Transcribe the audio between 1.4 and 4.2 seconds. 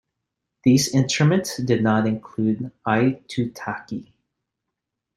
did not include Aitutaki.